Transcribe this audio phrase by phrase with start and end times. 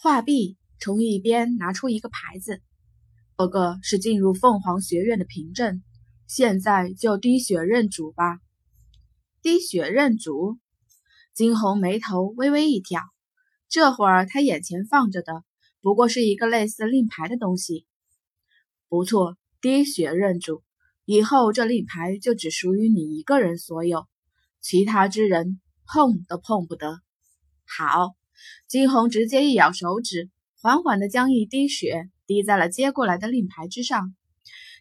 [0.00, 2.62] 画壁从一边拿出一个牌子，
[3.36, 5.82] 这个是进入凤凰学院的凭证，
[6.28, 8.38] 现在就滴血认主吧。
[9.42, 10.56] 滴血认主，
[11.34, 13.02] 金红眉头微微一挑。
[13.68, 15.42] 这会儿他眼前放着的
[15.80, 17.84] 不过是一个类似令牌的东西。
[18.88, 20.62] 不错，滴血认主，
[21.06, 24.06] 以后这令牌就只属于你一个人所有，
[24.60, 27.00] 其他之人碰都碰不得。
[27.66, 28.17] 好。
[28.66, 34.14] 金红直接一咬手指，缓缓地将一滴血滴在了接过来的令牌之上。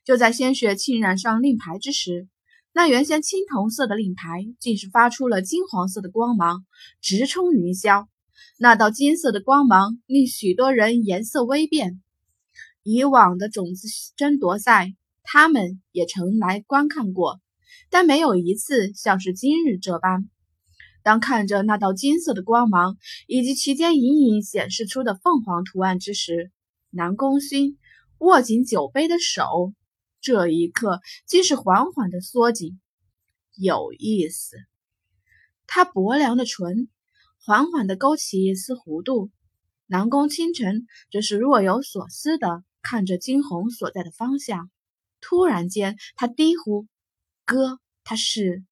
[0.04, 2.28] 就在鲜血浸染上令牌之时，
[2.74, 6.66] 那原先青铜色的令牌竟是发出了金黄色的光芒，
[7.02, 8.08] 直冲云霄。
[8.60, 12.02] 那道金色的光芒令许多人颜色微变。
[12.84, 17.42] 以往的种子争夺赛，他们也曾来观看过，
[17.90, 20.30] 但没有一次像是今日这般。
[21.08, 22.98] 当看着那道金色的光芒
[23.28, 26.52] 以及其间隐隐显示出的凤凰图案之时，
[26.90, 27.78] 南宫勋
[28.18, 29.74] 握紧酒杯的手，
[30.20, 32.82] 这一刻竟是缓缓的缩紧。
[33.56, 34.58] 有意思，
[35.66, 36.90] 他薄凉的唇
[37.40, 39.32] 缓缓的勾起一丝弧度。
[39.86, 44.70] 南宫清晨则是若有所思的看着金红所在的方向。
[45.22, 46.86] 突然间，他低呼
[47.48, 48.66] ：“哥，他是。”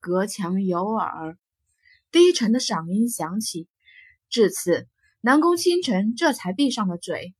[0.00, 1.36] 隔墙有耳，
[2.10, 3.68] 低沉的嗓音响起。
[4.30, 4.88] 至此，
[5.20, 7.34] 南宫清晨这才闭上了嘴，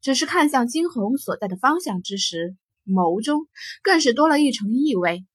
[0.00, 2.56] 只是看向金红所在的方向之时，
[2.86, 3.48] 眸中
[3.82, 5.26] 更是多了一层意味。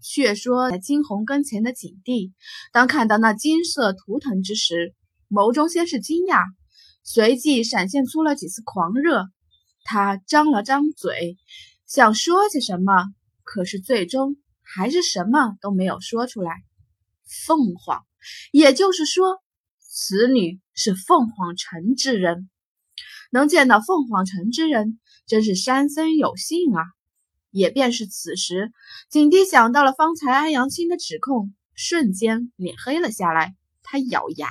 [0.00, 2.32] 却说在金红跟前的景帝，
[2.72, 4.94] 当看到那金色图腾之时，
[5.28, 6.42] 眸中先是惊讶，
[7.04, 9.26] 随即闪现出了几丝狂热。
[9.84, 11.36] 他张了张嘴，
[11.86, 13.06] 想说些什么，
[13.44, 14.36] 可是最终。
[14.70, 16.52] 还是什么都没有说出来。
[17.46, 18.04] 凤凰，
[18.52, 19.42] 也就是说，
[19.78, 22.50] 此女是凤凰城之人。
[23.30, 26.82] 能见到凤凰城之人，真是山僧有幸啊！
[27.50, 28.70] 也便是此时，
[29.08, 33.54] 景帝想到了方才安阳青的指控，瞬间脸黑了下来。
[33.82, 34.48] 他咬牙：“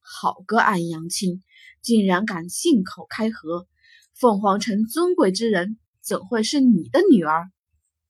[0.00, 1.42] 好个安阳青，
[1.80, 3.66] 竟然敢信口开河！
[4.14, 7.50] 凤凰城尊贵之人，怎会是你的女儿？”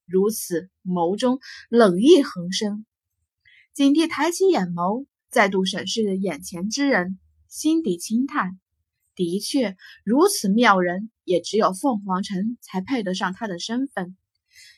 [0.07, 2.85] 如此，眸中冷意横生。
[3.73, 8.59] 景帝抬起眼眸，再度审视眼前之人，心底轻叹：
[9.13, 14.15] 的确，如此妙人，也只有凤凰城才配得上他的身份。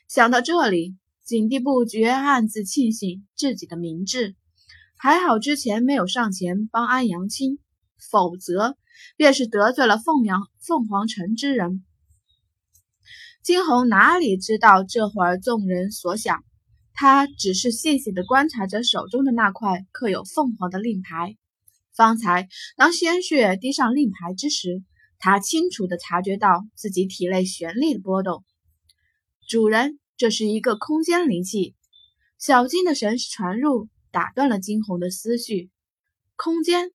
[0.08, 4.36] 想到这里，景帝不觉暗自庆幸自己的明智，
[4.98, 7.60] 还好之前没有上前帮安阳青，
[8.12, 8.76] 否则
[9.16, 11.86] 便是得罪了凤阳凤凰城之人。
[13.42, 16.44] 金红哪里知道这会儿众人所想，
[16.94, 21.38] 他只是细细地观察着手中的那块刻有凤凰的令牌。
[21.96, 24.84] 方才当鲜血滴上令牌之时，
[25.18, 28.44] 他清楚地察觉到自己体内旋力的波动。
[29.48, 31.76] 主人，这是一个空间灵气。
[32.38, 35.72] 小金的神识传入，打断了金红的思绪。
[36.36, 36.92] 空间？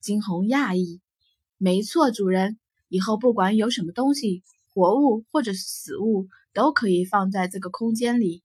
[0.00, 1.00] 金红讶异。
[1.56, 4.42] 没错，主人，以后不管有什么东西。
[4.74, 8.42] 活物或者是死物都可以放在这个空间里。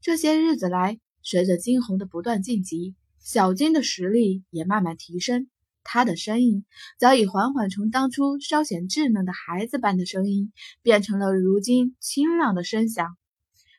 [0.00, 5.48] 这些日子来，随着金红的不断晋级，小金的实力也慢慢提升。
[5.84, 6.66] 他的声音
[6.98, 13.16] 早已缓缓从当初稍显稚嫩的孩子般的声音，变成了如今清朗的声响。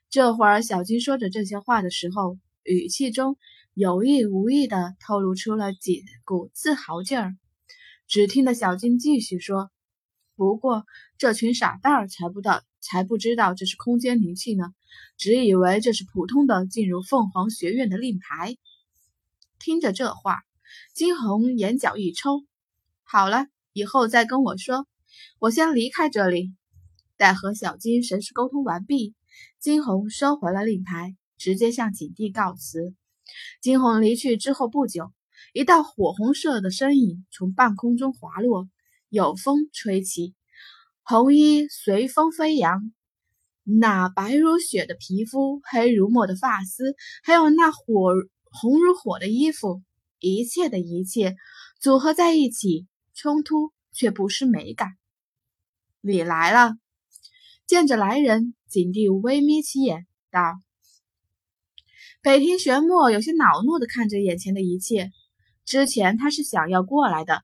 [0.10, 3.38] 这会儿，小金说着这些话的时候，语气中
[3.74, 7.38] 有意无意地透露出了几股自豪劲儿。
[8.08, 9.70] 只听得小金继续说。
[10.40, 10.86] 不过，
[11.18, 14.74] 这群傻蛋儿才不道，才不知道这是空间灵气呢，
[15.18, 18.56] 只以为这是普通的进入凤凰学院的令牌。
[19.60, 20.40] 听着这话，
[20.94, 22.46] 金红眼角一抽，
[23.04, 24.88] 好了，以后再跟我说，
[25.40, 26.54] 我先离开这里。
[27.18, 29.14] 待和小金神识沟通完毕，
[29.60, 32.96] 金红收回了令牌，直接向景帝告辞。
[33.60, 35.12] 金红离去之后不久，
[35.52, 38.70] 一道火红色的身影从半空中滑落。
[39.10, 40.36] 有风吹起，
[41.02, 42.94] 红衣随风飞扬。
[43.64, 48.14] 那白如雪的皮肤，黑如墨的发丝，还有那火
[48.52, 49.82] 红如火的衣服，
[50.20, 51.36] 一切的一切
[51.80, 54.90] 组合在一起，冲突却不失美感。
[56.02, 56.76] 你来了，
[57.66, 60.40] 见着来人，景帝微眯起眼道
[62.22, 65.10] ：“北庭玄墨有些恼怒的看着眼前的一切。
[65.66, 67.42] 之前他是想要过来的。”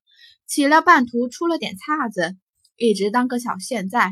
[0.48, 2.38] 岂料半途出了点岔子，
[2.78, 4.12] 一直当个小现在。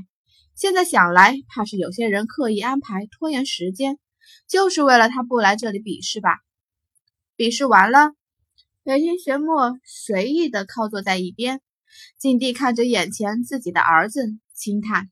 [0.56, 3.98] 现在想来，怕是有些人刻意安排拖延时间，
[4.48, 6.40] 就是为了他不来这里比试吧？
[7.36, 8.14] 比试完了，
[8.84, 11.62] 北庭玄墨随意的靠坐在一边，
[12.20, 15.10] 景帝看着眼前自己的儿子，轻叹：“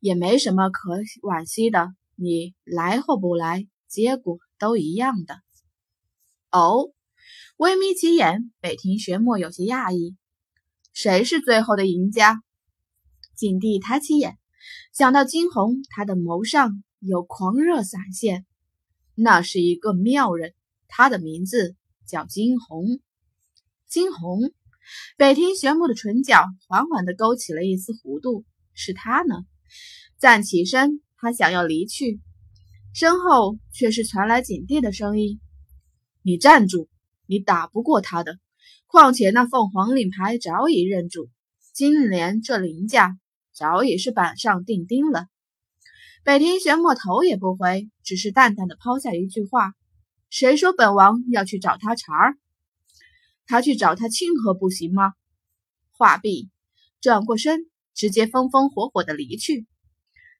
[0.00, 5.40] 也没什么可惋惜的，你来或不来，结果都一样的。”
[6.50, 6.90] 哦，
[7.56, 10.16] 微眯起眼，北庭玄墨有些讶异
[10.98, 12.42] ：“谁是最后的赢家？”
[13.36, 14.38] 景帝抬起眼，
[14.94, 18.46] 想到金红，他的眸上有狂热闪现。
[19.14, 20.54] 那是一个妙人，
[20.88, 21.76] 他的名字。
[22.06, 23.00] 叫金红，
[23.88, 24.52] 金红，
[25.18, 28.44] 北庭玄木的唇角缓缓地勾起了一丝弧度。
[28.72, 29.44] 是他呢？
[30.18, 32.20] 站起身，他想要离去，
[32.94, 35.40] 身后却是传来景帝的声音
[36.22, 36.88] ：“你站住！
[37.26, 38.38] 你打不过他的。
[38.86, 41.28] 况且那凤凰令牌早已认主，
[41.72, 43.18] 今年这凌驾
[43.52, 45.26] 早已是板上钉钉了。”
[46.24, 49.74] 北庭玄墨头也不回，只是淡淡的抛下一句话。
[50.28, 52.36] 谁说本王要去找他茬儿？
[53.46, 55.12] 他去找他庆贺不行吗？
[55.92, 56.50] 话毕，
[57.00, 59.66] 转过身，直接风风火火的离去。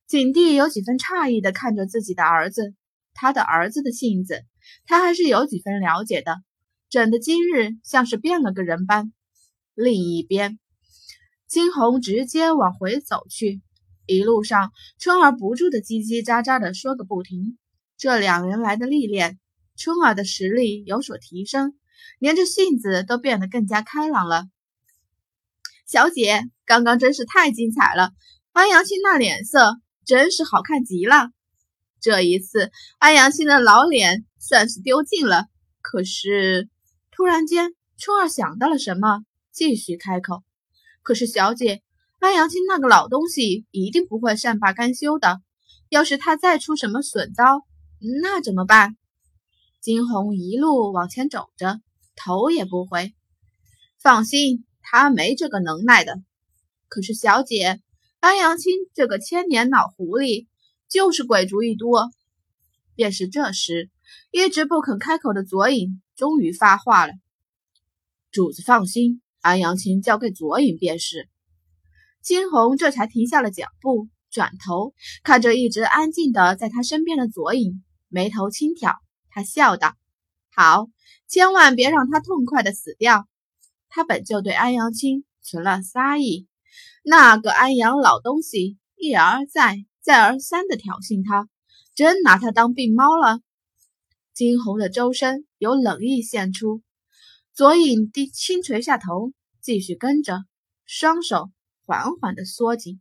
[0.09, 2.75] 景帝有几分诧异的看着自己的儿子，
[3.15, 4.45] 他的儿子的性子，
[4.87, 6.37] 他还是有几分了解的，
[6.97, 9.13] 整的今日像是变了个人般。
[9.75, 10.59] 另一边，
[11.47, 13.61] 金红直接往回走去，
[14.07, 17.59] 一路上春儿不住的叽叽喳喳的说个不停。
[17.99, 19.39] 这两人来的历练。
[19.77, 21.79] 春儿的实力有所提升，
[22.19, 24.47] 连着性子都变得更加开朗了。
[25.87, 28.13] 小姐，刚刚真是太精彩了，
[28.53, 31.29] 安阳青那脸色真是好看极了。
[32.01, 35.45] 这一次，安阳青的老脸算是丢尽了。
[35.83, 36.71] 可是，
[37.17, 40.43] 突然间，春儿想到了什么，继续开口
[41.01, 41.83] ：“可是，小姐，
[42.19, 45.41] 安阳青那个老东西一定不会善罢甘休的。
[45.89, 47.65] 要是他再出什么损招，
[48.21, 48.99] 那怎么办？”
[49.81, 51.81] 金红一路往前走着，
[52.17, 53.15] 头也不回。
[53.99, 56.19] 放心，他没这个能耐的。
[56.89, 57.81] 可是小姐，
[58.21, 60.49] 安阳青这个千年老狐狸，
[60.91, 62.11] 就是鬼主意多。
[62.95, 63.89] 便是这时，
[64.31, 67.13] 一直不肯开口的左影终于发话了
[68.33, 71.29] ：“主子放心，安阳青交给左影便是。”
[72.23, 78.95] 金红这才停下了脚步，转头看着一直安静的在他身边的左影，眉头轻挑。
[79.29, 79.95] 他笑道
[80.51, 80.89] ：“好，
[81.29, 83.29] 千万别让他痛快的死掉。
[83.89, 86.49] 他本就对安阳青存了杀意，
[87.05, 91.49] 那个安阳老东西一而再、再而三的挑衅他，
[91.95, 93.41] 真拿他当病猫了。”
[94.37, 96.83] 惊鸿的周身有冷意现出，
[97.55, 100.45] 左影低轻垂下头，继续跟着，
[100.85, 101.51] 双手
[101.87, 103.01] 缓缓的缩紧。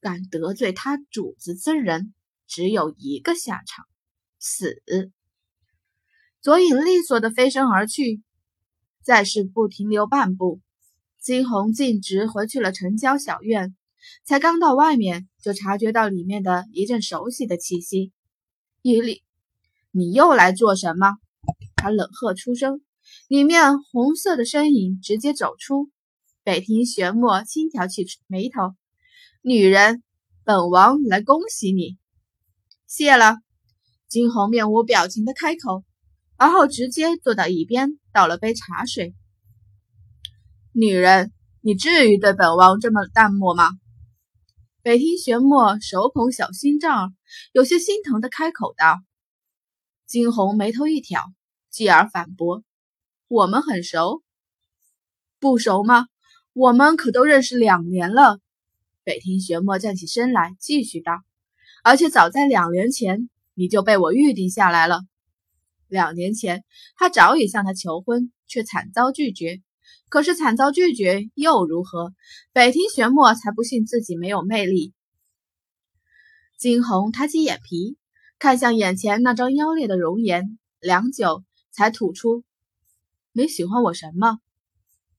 [0.00, 2.12] 敢得罪他主子之人，
[2.48, 3.86] 只有一个下场，
[4.40, 4.82] 死。
[6.40, 8.20] 左影利索的飞身而去，
[9.04, 10.60] 再是不停留半步，
[11.20, 13.76] 金红径直回去了城郊小院。
[14.24, 18.10] 才刚到外面，就察觉到里面的一阵熟悉的气息。
[18.82, 19.22] 伊利，
[19.90, 21.16] 你又来做什么？
[21.76, 22.80] 他冷喝出声。
[23.28, 25.90] 里面红色的身影直接走出。
[26.42, 28.74] 北庭玄墨轻挑起眉头
[29.42, 30.02] ：“女人，
[30.44, 31.98] 本王来恭喜你。”
[32.86, 33.36] 谢了。
[34.08, 35.84] 金红面无表情的开口。
[36.36, 39.14] 而后直接坐到一边，倒了杯茶水。
[40.72, 43.68] 女人，你至于对本王这么淡漠吗？
[44.82, 47.14] 北庭玄墨手捧小心脏，
[47.52, 49.00] 有些心疼的开口道。
[50.10, 51.22] 金红眉头一挑，
[51.70, 52.64] 继而反驳
[53.30, 54.24] ：“我们很熟，
[55.38, 56.08] 不熟吗？
[56.52, 58.40] 我们可都认识两年了。”
[59.06, 61.12] 北庭玄墨站起身来，继续道
[61.84, 65.02] ：“而且早在两年前，你就被我预定下来了。”
[65.86, 66.64] 两年前，
[66.96, 69.62] 他早已向她求婚，却惨遭拒绝。
[70.08, 72.12] 可是惨遭拒绝又如何？
[72.52, 74.92] 北庭玄墨才不信自己没有魅力。
[76.58, 77.96] 金红抬起眼皮，
[78.40, 82.42] 看向眼前那张妖孽的容颜，良久才吐出
[83.32, 84.38] ：“你喜欢我什么？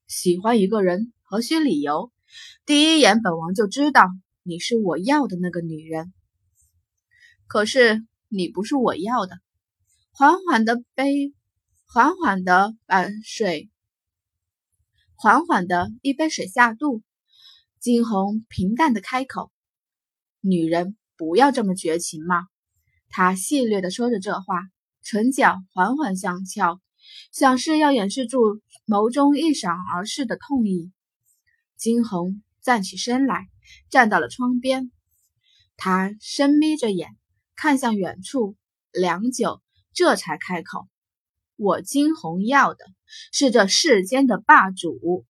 [0.08, 2.12] 喜欢一个人，何须理由？
[2.66, 4.08] 第一眼，本王就知道
[4.42, 6.12] 你是我要的那个女人。
[7.46, 9.38] 可是你不是我要的。”
[10.10, 11.32] 缓缓的杯，
[11.86, 13.70] 缓缓的把水，
[15.14, 17.04] 缓缓的一杯水下肚。
[17.80, 19.52] 金红平淡的开口
[20.42, 22.48] ：“女人不要这么绝情嘛。”
[23.12, 24.62] 他戏谑的说着这话，
[25.04, 26.80] 唇角缓缓上翘，
[27.32, 28.40] 想是要掩饰住
[28.88, 30.92] 眸中一闪而逝的痛意。
[31.76, 33.48] 金红站起身来，
[33.90, 34.92] 站到了窗边，
[35.76, 37.10] 他深眯着眼，
[37.56, 38.56] 看向远处，
[38.92, 39.62] 良久。
[39.94, 40.88] 这才开口
[41.58, 42.86] ：“我金红要的
[43.34, 45.26] 是这世间的霸主。